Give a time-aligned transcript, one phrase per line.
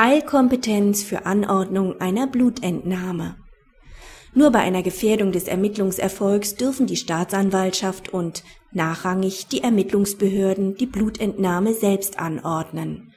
[0.00, 3.34] Eilkompetenz für Anordnung einer Blutentnahme.
[4.32, 11.74] Nur bei einer Gefährdung des Ermittlungserfolgs dürfen die Staatsanwaltschaft und nachrangig die Ermittlungsbehörden die Blutentnahme
[11.74, 13.12] selbst anordnen.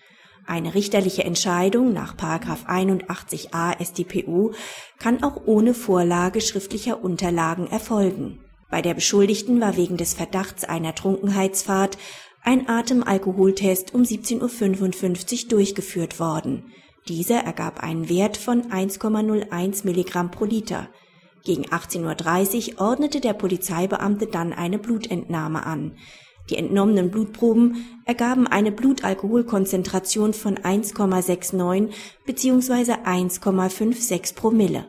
[0.47, 4.53] Eine richterliche Entscheidung nach 81a StPO
[4.97, 8.39] kann auch ohne Vorlage schriftlicher Unterlagen erfolgen.
[8.71, 11.99] Bei der Beschuldigten war wegen des Verdachts einer Trunkenheitsfahrt
[12.43, 16.71] ein Atemalkoholtest um 17.55 Uhr durchgeführt worden.
[17.07, 20.89] Dieser ergab einen Wert von 1,01 Milligramm pro Liter.
[21.43, 25.97] Gegen 18.30 Uhr ordnete der Polizeibeamte dann eine Blutentnahme an.
[26.49, 31.89] Die entnommenen Blutproben ergaben eine Blutalkoholkonzentration von 1,69
[32.25, 32.93] bzw.
[33.05, 34.85] 1,56 Promille.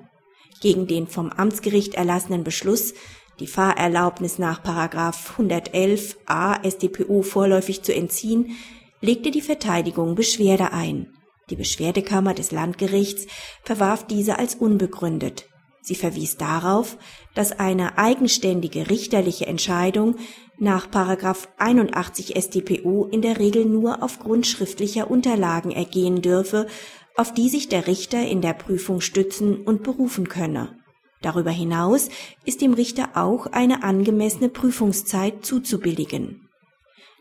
[0.61, 2.95] Gegen den vom Amtsgericht erlassenen Beschluss
[3.43, 8.57] die Fahrerlaubnis nach 111 a StPO vorläufig zu entziehen,
[9.01, 11.13] legte die Verteidigung Beschwerde ein.
[11.51, 13.27] Die Beschwerdekammer des Landgerichts
[13.65, 15.49] verwarf diese als unbegründet.
[15.81, 16.97] Sie verwies darauf,
[17.35, 20.15] dass eine eigenständige richterliche Entscheidung
[20.61, 26.69] nach 81 StPO in der Regel nur aufgrund schriftlicher Unterlagen ergehen dürfe,
[27.17, 30.81] auf die sich der Richter in der Prüfung stützen und berufen könne
[31.23, 32.09] Darüber hinaus
[32.45, 36.49] ist dem Richter auch eine angemessene Prüfungszeit zuzubilligen.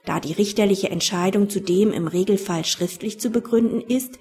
[0.05, 4.17] Da die richterliche Entscheidung zudem im Regelfall schriftlich zu begründen ist,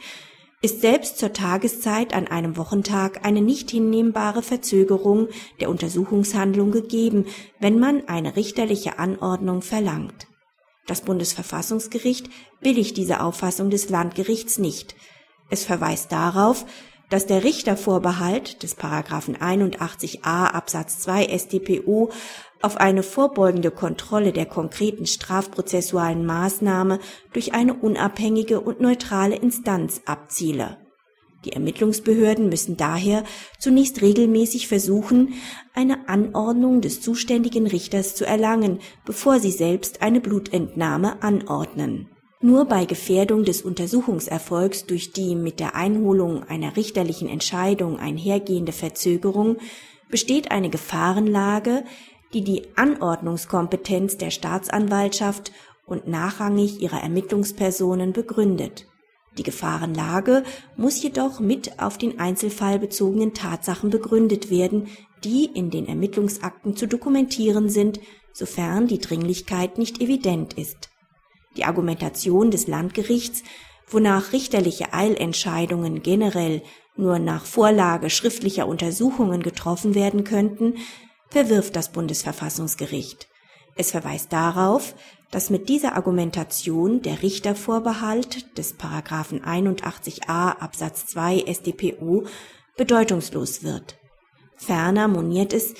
[0.62, 7.24] ist selbst zur Tageszeit an einem Wochentag eine nicht hinnehmbare Verzögerung der Untersuchungshandlung gegeben,
[7.60, 10.26] wenn man eine richterliche Anordnung verlangt.
[10.86, 12.28] Das Bundesverfassungsgericht
[12.60, 14.96] billigt diese Auffassung des Landgerichts nicht.
[15.48, 16.66] Es verweist darauf,
[17.10, 22.10] dass der Richtervorbehalt des Paragraphen 81a Absatz 2 StPO
[22.62, 27.00] auf eine vorbeugende Kontrolle der konkreten strafprozessualen Maßnahme
[27.32, 30.78] durch eine unabhängige und neutrale Instanz abziele.
[31.44, 33.24] Die Ermittlungsbehörden müssen daher
[33.58, 35.34] zunächst regelmäßig versuchen,
[35.74, 42.09] eine Anordnung des zuständigen Richters zu erlangen, bevor sie selbst eine Blutentnahme anordnen
[42.42, 49.58] nur bei Gefährdung des Untersuchungserfolgs durch die mit der Einholung einer richterlichen Entscheidung einhergehende Verzögerung
[50.08, 51.84] besteht eine Gefahrenlage,
[52.32, 55.52] die die Anordnungskompetenz der Staatsanwaltschaft
[55.84, 58.86] und nachrangig ihrer Ermittlungspersonen begründet.
[59.36, 60.42] Die Gefahrenlage
[60.76, 64.88] muss jedoch mit auf den Einzelfall bezogenen Tatsachen begründet werden,
[65.24, 68.00] die in den Ermittlungsakten zu dokumentieren sind,
[68.32, 70.89] sofern die Dringlichkeit nicht evident ist
[71.56, 73.42] die Argumentation des Landgerichts,
[73.88, 76.62] wonach richterliche Eilentscheidungen generell
[76.96, 80.74] nur nach Vorlage schriftlicher Untersuchungen getroffen werden könnten,
[81.28, 83.28] verwirft das Bundesverfassungsgericht.
[83.76, 84.94] Es verweist darauf,
[85.30, 92.24] dass mit dieser Argumentation der Richtervorbehalt des Paragraphen 81a Absatz 2 StPO
[92.76, 93.96] bedeutungslos wird.
[94.56, 95.74] Ferner moniert es,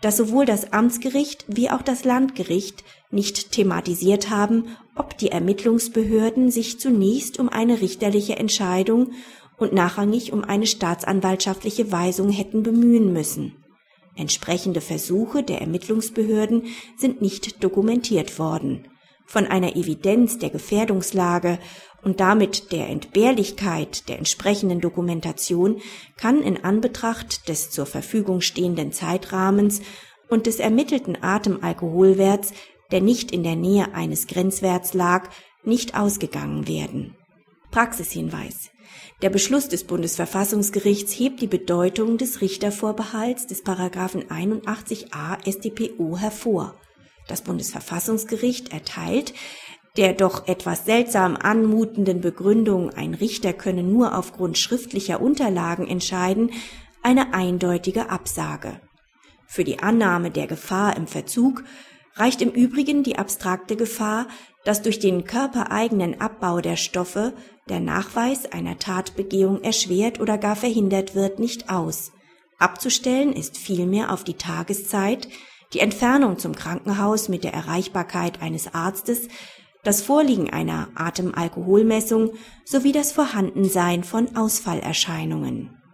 [0.00, 6.78] dass sowohl das Amtsgericht wie auch das Landgericht nicht thematisiert haben, ob die Ermittlungsbehörden sich
[6.78, 9.12] zunächst um eine richterliche Entscheidung
[9.58, 13.52] und nachrangig um eine staatsanwaltschaftliche Weisung hätten bemühen müssen.
[14.16, 16.64] Entsprechende Versuche der Ermittlungsbehörden
[16.96, 18.88] sind nicht dokumentiert worden.
[19.26, 21.58] Von einer Evidenz der Gefährdungslage
[22.02, 25.80] und damit der Entbehrlichkeit der entsprechenden Dokumentation
[26.16, 29.82] kann in Anbetracht des zur Verfügung stehenden Zeitrahmens
[30.28, 32.52] und des ermittelten Atemalkoholwerts,
[32.92, 35.28] der nicht in der Nähe eines Grenzwerts lag,
[35.64, 37.16] nicht ausgegangen werden.
[37.72, 38.70] Praxishinweis.
[39.22, 46.74] Der Beschluss des Bundesverfassungsgerichts hebt die Bedeutung des Richtervorbehalts des Paragraphen 81a StPO hervor.
[47.28, 49.34] Das Bundesverfassungsgericht erteilt
[49.96, 56.50] der doch etwas seltsam anmutenden Begründung, ein Richter könne nur aufgrund schriftlicher Unterlagen entscheiden,
[57.02, 58.80] eine eindeutige Absage.
[59.46, 61.64] Für die Annahme der Gefahr im Verzug
[62.14, 64.26] reicht im Übrigen die abstrakte Gefahr,
[64.64, 67.32] dass durch den körpereigenen Abbau der Stoffe
[67.68, 72.12] der Nachweis einer Tatbegehung erschwert oder gar verhindert wird, nicht aus.
[72.58, 75.28] Abzustellen ist vielmehr auf die Tageszeit,
[75.72, 79.28] die Entfernung zum Krankenhaus mit der Erreichbarkeit eines Arztes,
[79.82, 82.32] das Vorliegen einer Atemalkoholmessung
[82.64, 85.76] sowie das Vorhandensein von Ausfallerscheinungen